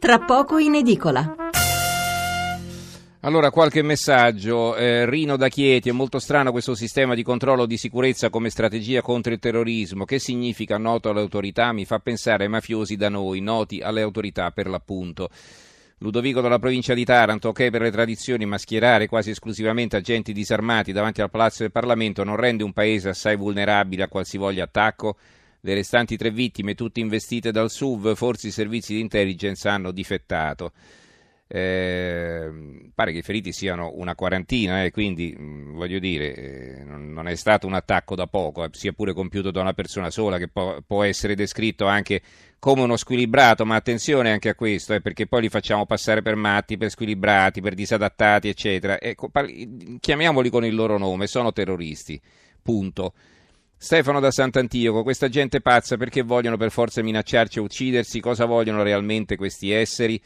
[0.00, 1.34] tra poco in edicola.
[3.20, 4.74] Allora, qualche messaggio.
[4.74, 9.02] Eh, Rino da Chieti, è molto strano questo sistema di controllo di sicurezza come strategia
[9.02, 10.06] contro il terrorismo.
[10.06, 11.70] Che significa noto alle autorità?
[11.72, 15.28] Mi fa pensare ai mafiosi da noi, noti alle autorità per l'appunto.
[15.98, 20.92] Ludovico dalla provincia di Taranto, ok per le tradizioni, ma schierare quasi esclusivamente agenti disarmati
[20.92, 25.16] davanti al Palazzo del Parlamento non rende un paese assai vulnerabile a qualsivoglia attacco?
[25.60, 30.72] Le restanti tre vittime, tutte investite dal SUV, forse i servizi di intelligence hanno difettato.
[31.52, 32.48] Eh,
[32.94, 37.26] pare che i feriti siano una quarantina, eh, quindi mh, mm, voglio dire, eh, non,
[37.26, 40.46] è stato un attacco da poco, eh, sia pure compiuto da una persona sola, che
[40.46, 42.22] po- può essere descritto anche
[42.60, 46.36] come uno squilibrato, ma attenzione anche a questo, eh, perché poi li facciamo passare per
[46.36, 49.00] matti, per squilibrati, per disadattati, eccetera.
[49.00, 52.20] Ecco, parli, chiamiamoli con il loro nome, sono terroristi,
[52.62, 53.12] punto.
[53.82, 58.20] Stefano da Sant'Antioco, questa gente pazza perché vogliono per forza minacciarci e uccidersi?
[58.20, 60.20] Cosa vogliono realmente questi esseri?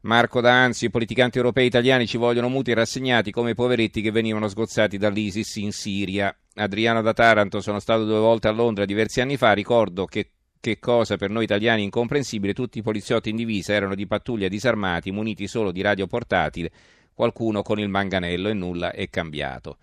[0.00, 4.10] Marco D'Anzi, i politicanti europei italiani ci vogliono muti e rassegnati come i poveretti che
[4.10, 6.34] venivano sgozzati dall'ISIS in Siria.
[6.54, 10.78] Adriano da Taranto, sono stato due volte a Londra diversi anni fa, ricordo che che
[10.78, 15.46] cosa per noi italiani incomprensibile, tutti i poliziotti in divisa erano di pattuglia disarmati, muniti
[15.46, 16.70] solo di radio portatile,
[17.12, 19.76] qualcuno con il manganello e nulla è cambiato.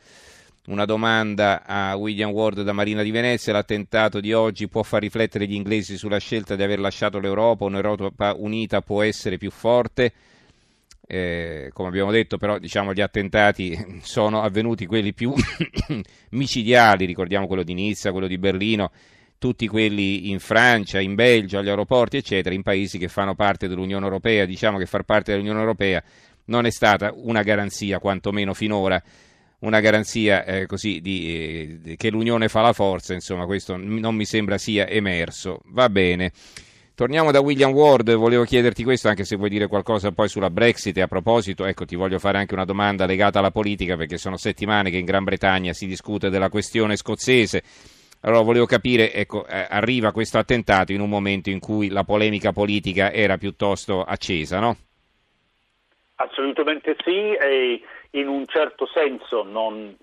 [0.67, 3.53] Una domanda a William Ward da Marina di Venezia.
[3.53, 7.63] L'attentato di oggi può far riflettere gli inglesi sulla scelta di aver lasciato l'Europa?
[7.63, 10.11] Un'Europa unita può essere più forte?
[11.07, 15.33] Eh, come abbiamo detto, però, diciamo, gli attentati sono avvenuti quelli più
[16.31, 17.05] micidiali.
[17.05, 18.91] Ricordiamo quello di Nizza, quello di Berlino,
[19.37, 24.03] tutti quelli in Francia, in Belgio, agli aeroporti, eccetera, in paesi che fanno parte dell'Unione
[24.03, 24.43] Europea.
[24.43, 26.03] Diciamo che far parte dell'Unione Europea
[26.47, 29.01] non è stata una garanzia, quantomeno finora
[29.59, 34.25] una garanzia eh, così di, eh, che l'unione fa la forza, insomma questo non mi
[34.25, 35.61] sembra sia emerso.
[35.65, 36.31] Va bene.
[36.93, 40.97] Torniamo da William Ward, volevo chiederti questo anche se vuoi dire qualcosa poi sulla Brexit
[40.97, 44.35] e a proposito, ecco ti voglio fare anche una domanda legata alla politica perché sono
[44.35, 47.61] settimane che in Gran Bretagna si discute della questione scozzese.
[48.21, 52.51] Allora volevo capire, ecco, eh, arriva questo attentato in un momento in cui la polemica
[52.51, 54.75] politica era piuttosto accesa, no?
[56.19, 59.95] Assolutamente sì e in un certo senso non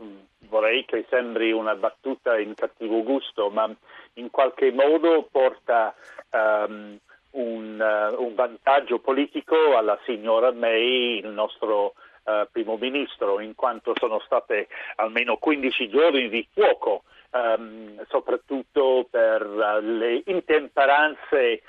[0.48, 3.68] vorrei che sembri una battuta in cattivo gusto, ma
[4.14, 5.92] in qualche modo porta
[6.30, 6.96] um,
[7.32, 13.92] un, uh, un, vantaggio politico alla signora May, il nostro uh, primo ministro, in quanto
[13.98, 17.02] sono state almeno 15 giorni di fuoco.
[17.34, 21.62] Um, soprattutto per uh, le intemperanze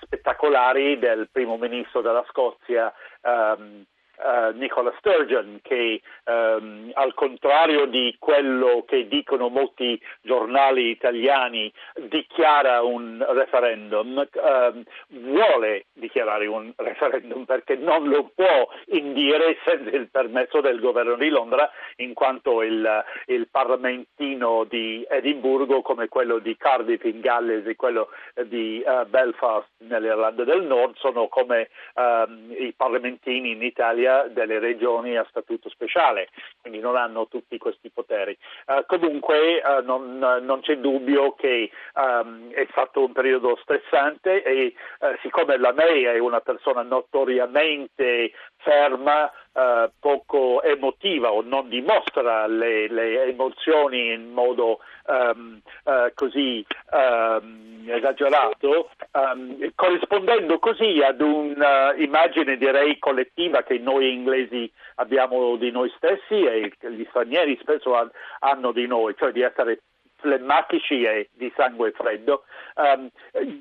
[0.00, 3.84] spettacolari del primo ministro della Scozia um,
[4.16, 11.72] uh, Nicola Sturgeon che um, al contrario di quello che dicono molti giornali italiani
[12.08, 20.08] dichiara un referendum, um, vuole dichiarare un referendum perché non lo può indire senza il
[20.10, 26.56] permesso del governo di Londra in quanto il, il parlamentino di Edimburgo come quello di
[26.56, 28.08] Cardiff in Galles e quello
[28.46, 34.58] di uh, Belfast nell'Irlanda del Nord sono come um, i parlamentini in Italia Italia delle
[34.58, 36.28] regioni a statuto speciale,
[36.60, 38.36] quindi non hanno tutti questi poteri.
[38.66, 44.74] Uh, comunque uh, non, non, c'è dubbio che um, è stato un periodo stressante e
[45.00, 48.32] uh, siccome la May è una persona notoriamente
[48.64, 56.66] ferma, Uh, poco emotiva o non dimostra le, le emozioni in modo um, uh, così
[56.90, 65.92] um, esagerato, um, corrispondendo così ad un'immagine direi collettiva che noi inglesi abbiamo di noi
[65.96, 67.94] stessi e gli stranieri spesso
[68.40, 69.82] hanno di noi, cioè di essere
[70.24, 72.44] e di sangue freddo,
[72.76, 73.08] um,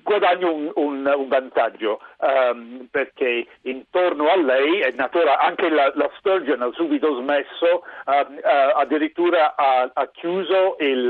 [0.01, 6.09] guadagno un, un, un vantaggio um, perché intorno a lei è natura, anche la, la
[6.17, 11.07] Sturgeon ha subito smesso, um, uh, addirittura ha, ha chiuso il,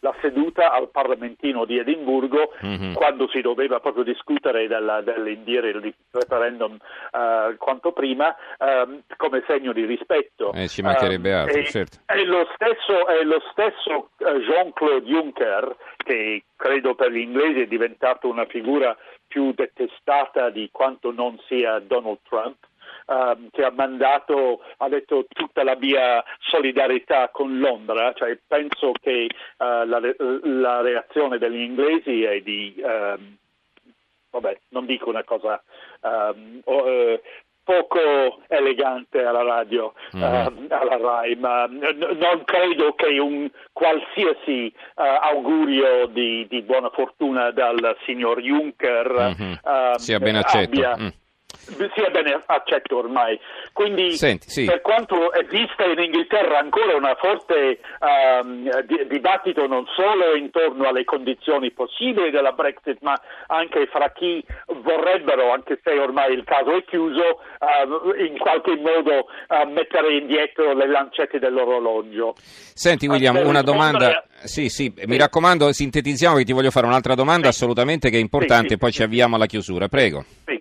[0.00, 2.94] la seduta al Parlamentino di Edimburgo mm-hmm.
[2.94, 8.34] quando si doveva proprio discutere della, dell'indire il referendum uh, quanto prima
[9.16, 10.52] come segno di rispetto.
[10.52, 11.98] Eh, ci mancherebbe altro, certo.
[12.04, 17.60] È lo stesso, è lo stesso uh, Jean-Claude Jean-Claude Juncker, che credo per gli inglesi
[17.60, 18.96] è diventato una figura
[19.26, 22.56] più detestata di quanto non sia Donald Trump,
[23.04, 29.28] Uh, che ha mandato, ha detto tutta la mia solidarietà con Londra, cioè penso che
[29.58, 30.00] uh, la,
[30.42, 33.18] la, reazione degli inglesi è di, uh,
[34.30, 35.62] vabbè, non dico una cosa
[36.00, 36.60] um,
[37.68, 40.22] poco elegante alla radio, mm.
[40.22, 46.88] uh, alla RAI, ma n- non credo che un qualsiasi uh, augurio di, di, buona
[46.88, 49.52] fortuna dal signor Juncker mm-hmm.
[49.62, 50.80] uh, sia ben accetto.
[50.80, 51.08] Abbia, mm.
[51.94, 53.38] Sia bene accetto ormai.
[53.72, 54.64] Quindi Senti, sì.
[54.64, 61.04] per quanto esiste in Inghilterra ancora un forte um, di, dibattito non solo intorno alle
[61.04, 63.14] condizioni possibili della Brexit, ma
[63.46, 64.44] anche fra chi
[64.82, 70.72] vorrebbero, anche se ormai il caso è chiuso, uh, in qualche modo uh, mettere indietro
[70.74, 72.34] le lancette dell'orologio.
[72.38, 74.24] Senti William, una domanda.
[74.44, 78.76] Sì, sì, mi raccomando, sintetizziamo che ti voglio fare un'altra domanda assolutamente che è importante,
[78.76, 79.88] poi ci avviamo alla chiusura.
[79.88, 80.24] Prego.
[80.46, 80.57] Sì.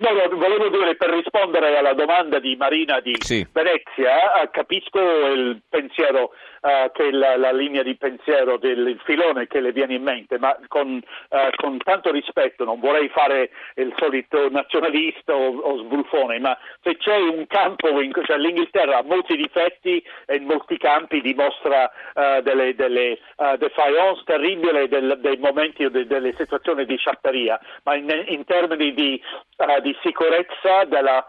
[0.00, 3.46] No, volevo dire per rispondere alla domanda di Marina di Sì.
[3.52, 6.30] Venezia, eh, capisco il pensiero,
[6.60, 10.38] eh, che la, la linea di pensiero del il filone che le viene in mente,
[10.38, 16.38] ma con, eh, con tanto rispetto non vorrei fare il solito nazionalista o, o sbruffone,
[16.38, 21.20] ma se c'è un campo, in, cioè l'Inghilterra ha molti difetti e in molti campi
[21.20, 26.96] dimostra eh, delle, delle eh, defiance terribili del- dei momenti o de- delle situazioni di
[26.96, 29.20] sciatteria, ma in, in termini di,
[29.56, 31.24] eh, di sicurezza della,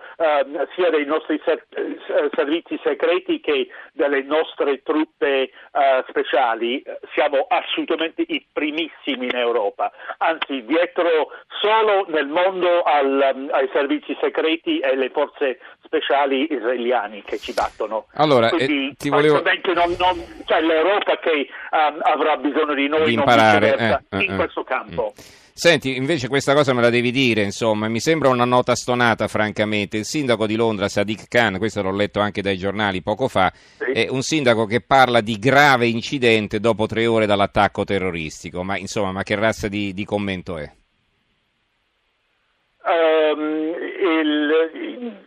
[0.76, 1.66] sia dei nostri ser-
[2.34, 9.92] servizi segreti che delle nostre truppe eh, speciali eh, siamo assolutamente i primissimi in Europa,
[10.18, 11.30] anzi dietro
[11.60, 17.54] solo nel mondo al- um, ai servizi segreti e le forze speciali israeliani che ci
[17.54, 18.08] battono.
[18.16, 19.42] Allora, Quindi, eh, ti volevo-
[19.74, 24.24] non- non- cioè l'Europa che um, avrà bisogno di noi Di non imparare, eh, eh,
[24.24, 24.36] in eh.
[24.36, 25.14] questo campo.
[25.54, 29.98] Senti, invece questa cosa me la devi dire, insomma, mi sembra una nota stonata, francamente.
[29.98, 33.92] Il sindaco di Londra, Sadiq Khan, questo l'ho letto anche dai giornali poco fa, Sì.
[33.92, 38.64] è un sindaco che parla di grave incidente dopo tre ore dall'attacco terroristico.
[38.64, 40.72] Ma insomma, ma che razza di, di commento è?
[42.88, 43.76] Ehm,
[44.24, 45.20] il-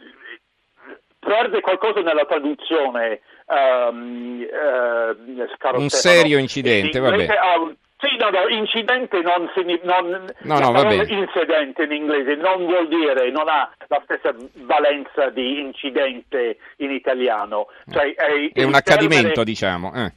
[1.20, 4.41] perde qualcosa nella traduzione eh,
[5.56, 10.73] Scarrozzella, Un serio incidente, ha un- sì, no, no, incidente non, signi- non No, no,
[10.73, 11.20] va parola bene.
[11.23, 17.67] incidente in inglese non vuol dire, non ha la stessa valenza di incidente in italiano.
[17.91, 19.93] Cioè, è, È un accadimento, termine- diciamo.
[19.94, 20.12] eh.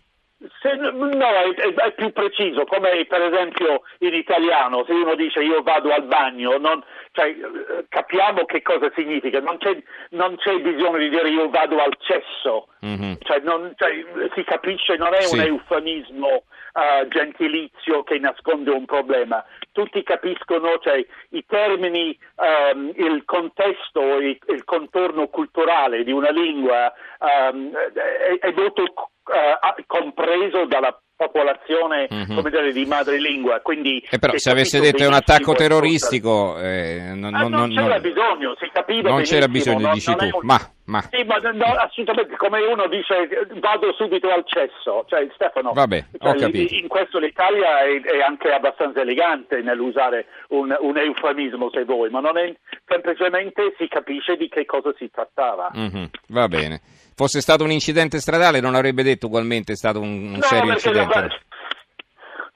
[0.62, 5.64] Se- no, è, è- più preciso, come per esempio in italiano, se uno dice io
[5.64, 9.76] vado al bagno, non- cioè, eh, capiamo che cosa significa, non c'è,
[10.12, 13.18] non c'è bisogno di dire io vado al cesso, Mhm.
[13.22, 14.06] cioè, non- cioè,
[14.36, 15.36] si capisce, non è Sì.
[15.36, 16.44] un eufemismo
[16.78, 19.44] eh, gentilizio che nasconde un problema.
[19.72, 26.94] Tutti capiscono cioè, i termini, ehm, il contesto, il, il contorno culturale di una lingua
[27.20, 32.36] ehm, è, è molto eh, compreso dalla popolazione Mhm.
[32.36, 33.60] come dire, di madrelingua.
[33.62, 37.52] Quindi E però si se avesse detto è un attacco terroristico, eh, non, Ah, non-
[37.52, 40.26] non, c'era non- bisogno, si capiva non c'era bisogno, dici tu.
[40.26, 41.02] un- Ma, ma.
[41.10, 43.28] Sì, ma no, assolutamente, come uno dice
[43.60, 46.74] vado subito al cesso, cioè Stefano, Vabbè, ho cioè, capito.
[46.76, 52.20] in questo l'Italia è, è anche abbastanza elegante nell'usare un, un eufemismo se vuoi, ma
[52.20, 52.54] non è
[52.86, 55.72] semplicemente si capisce di che cosa si trattava.
[55.74, 56.80] Mhm, Va bene.
[57.18, 60.72] Fosse stato un incidente stradale non avrebbe detto ugualmente è stato un, un No, serio
[60.72, 61.46] incidente.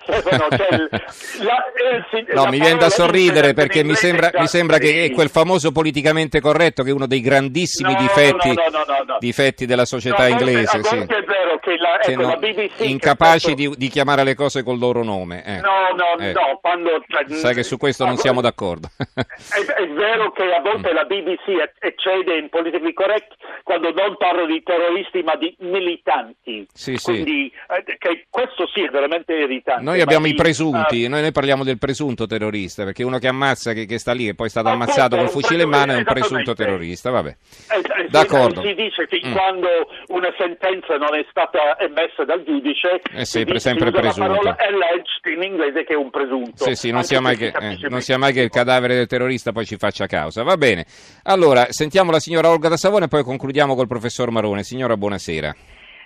[0.04, 0.70] Stefano, cioè,
[1.44, 4.88] la- eh, sì, No, mi viene da sorridere perché mi sembra, già- mi sembra che
[4.88, 5.00] sì.
[5.06, 9.86] è quel famoso politicamente corretto che è uno dei grandissimi No, difetti, no, difetti della
[9.86, 10.78] società inglese.
[10.78, 10.96] a sì.
[10.98, 14.64] è vero che la, Che ecco, la BBC incapaci spesso- di, di chiamare le cose
[14.64, 15.44] col loro nome.
[15.46, 15.60] eh.
[15.60, 16.32] No, no, Eh.
[16.32, 17.04] no, quando...
[17.08, 18.90] cioè, Sai che su questo non siamo d'accordo.
[19.14, 23.34] È, è vero che a volte la BBC ec- eccede in politically correct
[23.64, 26.66] quando non parlo di terroristi ma di militanti.
[26.74, 27.12] Sì, sì.
[27.12, 29.84] Quindi eh, che questo sì è veramente irritante.
[29.92, 33.74] Noi abbiamo i presunti, eh, noi, noi parliamo del presunto terrorista, perché uno che ammazza,
[33.74, 35.92] che, che sta lì e poi è stato Appunto, ammazzato col un fucile in mano
[35.94, 37.30] è un presunto- terrorista, vabbè.
[37.30, 38.62] eh, eh, D'accordo.
[38.62, 39.32] Si, dice che Mm.
[39.34, 39.68] quando
[40.08, 44.00] una sentenza non è stata emessa dal giudice È si sempre- dice- sempre si usa
[44.02, 44.32] presunto.
[44.32, 46.64] la parola alleged in inglese che è un presunto.
[46.64, 49.52] Sì, sì, non sia, mai che, eh, non sia mai che il cadavere del terrorista
[49.52, 50.44] poi ci faccia causa.
[50.44, 50.86] Va bene.
[51.24, 54.64] Allora, sentiamo la signora Olga da Savone e poi concludiamo col professor Marone.
[54.64, 55.56] Signora, buonasera.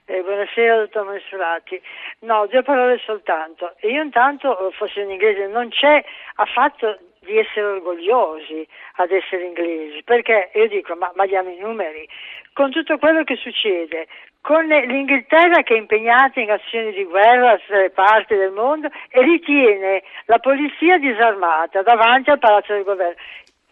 [0.08, 1.82] Eh, buonasera, dottor Mensurati.
[2.20, 3.74] No, due parole soltanto.
[3.82, 6.04] Io intanto, eh, fossi in inglese, non c'è
[6.36, 12.08] affatto di essere orgogliosi ad essere inglesi, perché io dico, ma, ma diamo i numeri,
[12.54, 14.06] con tutto quello che succede,
[14.42, 19.24] con l'Inghilterra che è impegnata in azioni di guerra a tre parti del mondo e
[19.24, 23.16] ritiene la polizia disarmata davanti al palazzo del governo.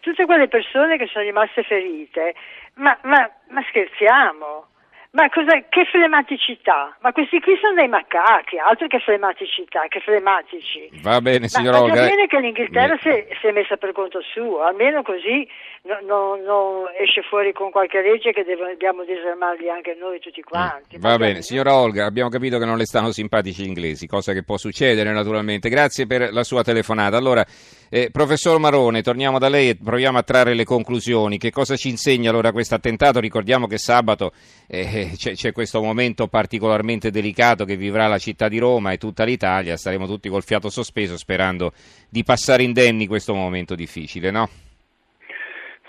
[0.00, 2.34] Tutte quelle persone che sono rimaste ferite,
[2.74, 4.66] ma, ma, ma scherziamo?
[5.14, 5.28] Ma?
[5.28, 6.96] Che flematicità?
[7.00, 10.90] Ma questi qui sono dei macachi, altro che flematicità, che flematici.
[11.02, 12.00] Va bene, signora Ma Olga.
[12.02, 15.46] va bene che l'Inghilterra si, è- si è messa per conto suo, almeno così
[15.82, 20.96] no- no- non esce fuori con qualche legge che dobbiamo disarmarli anche noi tutti quanti.
[20.98, 24.08] Mm, Va Ma bene, signora Olga, abbiamo capito che non le stanno simpatici gli inglesi,
[24.08, 25.68] cosa che può succedere naturalmente.
[25.68, 27.16] Grazie per la sua telefonata.
[27.16, 27.44] Allora,
[27.88, 31.38] eh, professor Marone, torniamo da lei e proviamo a trarre le conclusioni.
[31.38, 33.20] Che cosa ci insegna allora questo attentato?
[33.20, 34.32] Ricordiamo che sabato
[34.66, 39.24] eh, c'è, c'è questo momento particolarmente delicato che vivrà la città di Roma e tutta
[39.24, 39.76] l'Italia.
[39.76, 41.72] Staremo tutti col fiato sospeso sperando
[42.08, 44.48] di passare indenni questo momento difficile, no?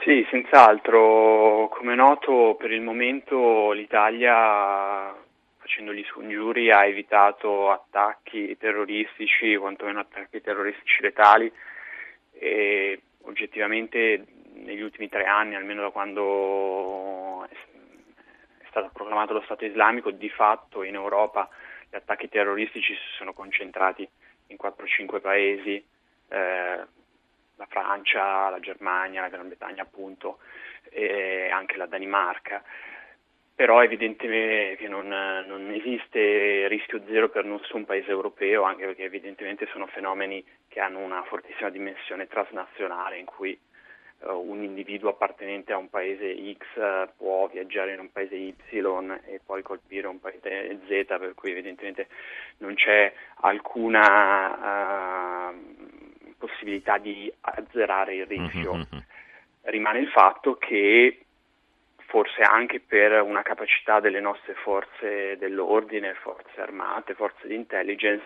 [0.03, 1.67] Sì, senz'altro.
[1.71, 5.11] Come noto, per il momento l'Italia,
[5.57, 11.51] facendo gli scongiuri, ha evitato attacchi terroristici, quantomeno attacchi terroristici letali
[12.33, 17.47] e oggettivamente negli ultimi tre anni, almeno da quando
[18.75, 21.47] stato proclamato lo Stato islamico, di fatto in Europa
[21.89, 24.07] gli attacchi terroristici si sono concentrati
[24.47, 25.75] in 4-5 paesi,
[26.27, 26.85] eh,
[27.57, 30.39] la Francia, la Germania, la Gran Bretagna appunto,
[30.89, 32.61] e anche la Danimarca.
[33.55, 39.03] Però è evidente che non, non esiste rischio zero per nessun paese europeo, anche perché
[39.03, 43.57] evidentemente sono fenomeni che hanno una fortissima dimensione transnazionale in cui
[44.33, 48.55] un individuo appartenente a un paese X eh, può viaggiare in un paese Y
[49.25, 52.07] e poi colpire un paese Z, per cui evidentemente
[52.57, 55.53] non c'è alcuna eh,
[56.37, 58.75] possibilità di azzerare il rischio.
[58.75, 59.03] Mhm.
[59.63, 61.19] Rimane il fatto che
[62.07, 68.23] forse anche per una capacità delle nostre forze dell'ordine, forze armate, forze di intelligence,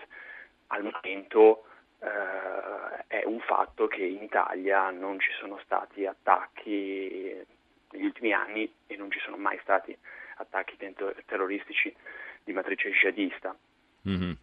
[0.68, 1.64] al momento
[2.02, 7.46] eh, è un fatto che in Italia non ci sono stati attacchi
[7.92, 9.98] negli ultimi anni e non ci sono mai stati
[10.38, 10.78] attacchi
[11.26, 11.94] terroristici
[12.44, 13.56] di matrice jihadista.
[14.04, 14.38] Mhm.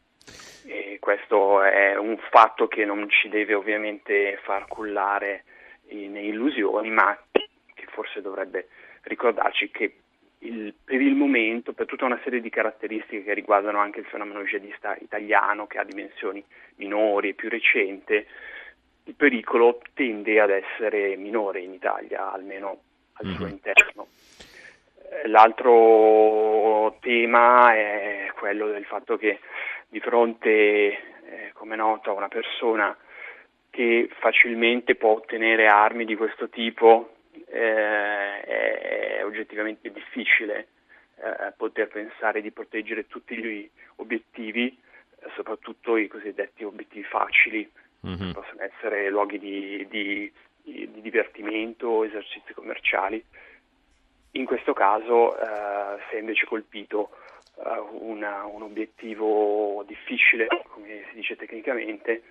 [0.67, 5.45] E questo è un fatto che non ci deve ovviamente far cullare
[5.89, 8.69] in illusioni, ma che forse dovrebbe
[9.03, 9.95] ricordarci che
[10.41, 14.43] il- per il momento, per tutta una serie di caratteristiche che riguardano anche il fenomeno
[14.45, 16.45] jihadista italiano, che ha dimensioni
[16.77, 18.27] minori e più recente,
[19.05, 22.81] il pericolo tende ad essere minore in Italia, almeno
[23.15, 23.51] al suo Mhm.
[23.51, 24.07] interno.
[25.11, 29.39] Eh, L'altro tema è quello del fatto che
[29.89, 30.99] di fronte, eh,
[31.55, 32.97] come noto, a una persona
[33.71, 37.16] che facilmente può ottenere armi di questo tipo,
[37.57, 40.69] eh, è, è oggettivamente difficile
[41.17, 44.67] eh, poter pensare di proteggere tutti gli obiettivi,
[45.21, 47.71] eh, soprattutto i cosiddetti obiettivi facili,
[48.01, 48.33] Mhm.
[48.33, 50.33] possono essere luoghi di, di-
[50.63, 53.25] di- di divertimento, esercizi commerciali.
[54.33, 57.11] In questo caso eh, si è invece colpito
[57.59, 62.23] eh, una- un obiettivo difficile, come si dice tecnicamente,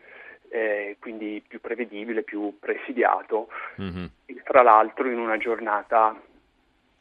[0.55, 4.09] eh, quindi più prevedibile, più presidiato, Mhm.
[4.25, 6.17] e tra l'altro in una giornata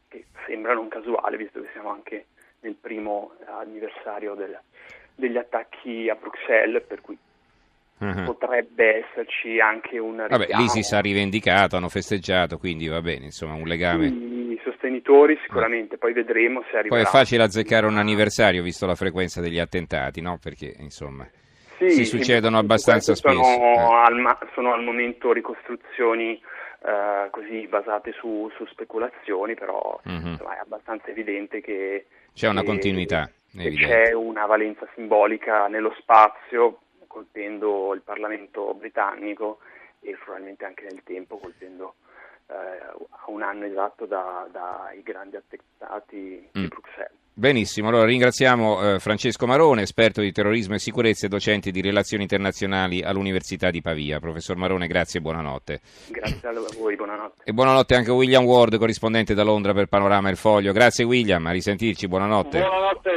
[0.09, 2.27] che sembra non casuale, visto che siamo anche
[2.61, 4.59] nel primo anniversario del-
[5.15, 7.17] degli attacchi a Bruxelles, per cui
[7.99, 8.25] Mhm.
[8.25, 10.63] potrebbe esserci anche un Vabbè, richiamo.
[10.63, 14.07] l'ISIS ha rivendicato, hanno festeggiato, quindi va bene, insomma, un legame.
[14.09, 17.03] I sostenitori sicuramente, poi vedremo se Poi arriverà.
[17.03, 20.39] è facile azzeccare un anniversario visto la frequenza degli attentati, no?
[20.43, 21.25] Perché, insomma,
[21.91, 23.43] Sì, si succedono abbastanza spesso.
[23.43, 23.79] Sono, eh.
[24.07, 26.41] al, sono al momento ricostruzioni
[26.87, 30.27] eh, così basate su, su speculazioni, però Mhm.
[30.33, 35.67] insomma, è abbastanza evidente che C'è una che- continuità, è che c'è una valenza simbolica
[35.69, 39.61] nello spazio, colpendo il Parlamento britannico
[40.01, 41.95] e probabilmente anche nel tempo, colpendo
[42.49, 46.61] eh, a un anno esatto da- dai grandi attentati Mm.
[46.61, 47.17] di Bruxelles.
[47.37, 52.23] Benissimo, allora ringraziamo eh, Francesco Marone, esperto di terrorismo e sicurezza e docente di relazioni
[52.23, 54.21] internazionali all'Università di Pavia.
[54.21, 55.81] Professor Marone, grazie e buonanotte.
[56.11, 57.43] Grazie a voi, buonanotte.
[57.43, 60.73] E buonanotte anche a William Ward, corrispondente da Londra per Panorama e il Foglio.
[60.73, 62.61] Grazie William, a risentirci, buonanotte.
[62.61, 63.11] Buonanotte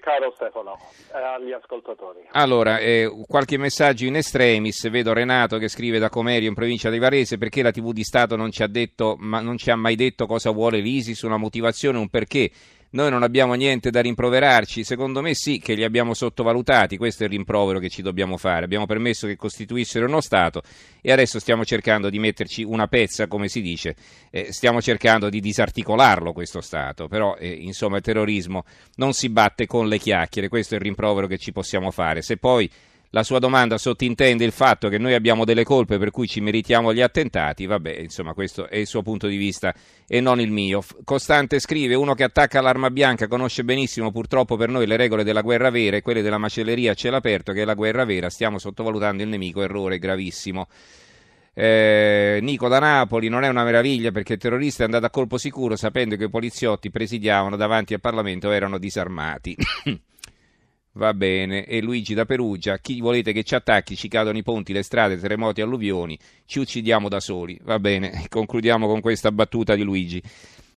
[0.00, 0.76] caro Stefano
[1.14, 2.18] e agli ascoltatori.
[2.32, 6.98] Allora, eh, qualche messaggio in extremis, vedo Renato che scrive da Comerio in provincia di
[6.98, 9.94] Varese, perché la TV di Stato non ci ha detto, ma non ci ha mai
[9.94, 12.50] detto cosa vuole l'ISIS, una motivazione, un perché.
[12.92, 17.26] Noi non abbiamo niente da rimproverarci, secondo me sì che li abbiamo sottovalutati, questo è
[17.26, 20.62] il rimprovero che ci dobbiamo fare, abbiamo permesso che costituissero uno Stato
[21.00, 23.94] e adesso stiamo cercando di metterci una pezza, come si dice,
[24.30, 28.64] eh, stiamo cercando di disarticolarlo questo Stato, però eh, insomma il terrorismo
[28.96, 32.38] non si batte con le chiacchiere, questo è il rimprovero che ci possiamo fare, se
[32.38, 32.68] poi
[33.10, 36.94] la sua domanda sottintende il fatto che noi abbiamo delle colpe per cui ci meritiamo
[36.94, 39.74] gli attentati, vabbè, insomma, questo è il suo punto di vista
[40.06, 40.82] e non il mio.
[41.04, 45.42] Costante scrive: Uno che attacca l'arma bianca conosce benissimo, purtroppo per noi, le regole della
[45.42, 48.30] guerra vera e quelle della macelleria a cielo aperto, che è la guerra vera.
[48.30, 50.68] Stiamo sottovalutando il nemico, errore gravissimo.
[51.52, 55.36] Eh, Nico da Napoli non è una meraviglia perché il terrorista è andato a colpo
[55.36, 59.56] sicuro sapendo che i poliziotti presidiavano davanti al Parlamento erano disarmati.
[60.94, 64.72] Va bene, e Luigi da Perugia, chi volete che ci attacchi, ci cadono i ponti,
[64.72, 67.56] le strade, terremoti, alluvioni, ci uccidiamo da soli.
[67.62, 70.20] Va bene, concludiamo con questa battuta di Luigi.